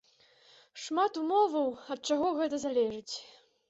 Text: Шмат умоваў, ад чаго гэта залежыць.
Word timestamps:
Шмат 0.85 1.13
умоваў, 1.25 1.71
ад 1.97 2.11
чаго 2.11 2.27
гэта 2.43 2.55
залежыць. 2.69 3.15